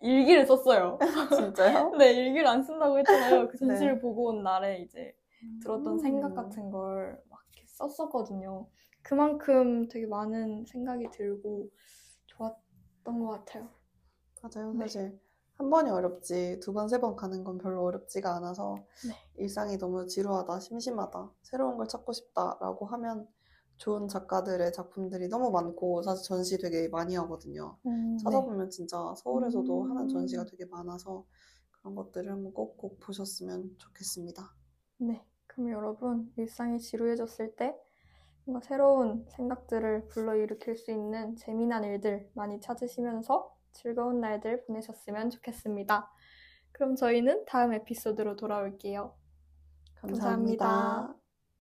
일기를 0.00 0.46
썼어요. 0.46 0.98
진짜요? 1.54 1.90
네, 1.98 2.12
일기를 2.12 2.46
안 2.46 2.62
쓴다고 2.62 2.98
했잖아요. 2.98 3.48
그 3.48 3.52
네. 3.52 3.66
전시를 3.66 4.00
보고 4.00 4.26
온 4.28 4.42
날에 4.42 4.80
이제 4.80 5.14
들었던 5.62 5.94
음. 5.94 5.98
생각 5.98 6.34
같은 6.34 6.70
걸막 6.70 7.18
이렇게 7.52 7.66
썼었거든요. 7.66 8.66
그만큼 9.10 9.88
되게 9.88 10.06
많은 10.06 10.64
생각이 10.66 11.10
들고 11.10 11.68
좋았던 12.26 13.20
것 13.20 13.28
같아요. 13.28 13.68
맞아요. 14.42 14.72
네. 14.72 14.78
사실 14.86 15.20
한 15.54 15.68
번이 15.70 15.90
어렵지 15.90 16.60
두 16.62 16.72
번, 16.72 16.88
세 16.88 17.00
번 17.00 17.16
가는 17.16 17.42
건 17.44 17.58
별로 17.58 17.82
어렵지가 17.84 18.36
않아서 18.36 18.76
네. 19.08 19.14
일상이 19.34 19.78
너무 19.78 20.06
지루하다, 20.06 20.60
심심하다, 20.60 21.32
새로운 21.42 21.76
걸 21.76 21.88
찾고 21.88 22.12
싶다라고 22.12 22.86
하면 22.86 23.28
좋은 23.78 24.08
작가들의 24.08 24.72
작품들이 24.72 25.28
너무 25.28 25.50
많고 25.50 26.02
사실 26.02 26.24
전시 26.24 26.58
되게 26.58 26.88
많이 26.88 27.16
하거든요. 27.16 27.78
음, 27.86 28.16
찾아보면 28.18 28.70
진짜 28.70 28.96
서울에서도 29.16 29.82
음. 29.84 29.90
하는 29.90 30.08
전시가 30.08 30.44
되게 30.44 30.66
많아서 30.66 31.26
그런 31.72 31.96
것들을 31.96 32.30
한번 32.30 32.52
꼭꼭 32.54 33.00
보셨으면 33.00 33.76
좋겠습니다. 33.78 34.54
네. 34.98 35.24
그럼 35.46 35.70
여러분, 35.72 36.32
일상이 36.36 36.78
지루해졌을 36.78 37.56
때 37.56 37.74
뭔가 38.50 38.60
새로운 38.66 39.24
생각들을 39.28 40.08
불러일으킬 40.08 40.76
수 40.76 40.90
있는 40.90 41.36
재미난 41.36 41.84
일들 41.84 42.28
많이 42.34 42.60
찾으시면서 42.60 43.54
즐거운 43.70 44.20
날들 44.20 44.64
보내셨으면 44.66 45.30
좋겠습니다. 45.30 46.10
그럼 46.72 46.96
저희는 46.96 47.44
다음 47.46 47.72
에피소드로 47.72 48.34
돌아올게요. 48.34 49.14
감사합니다. 49.94 50.66
감사합니다. 50.66 51.19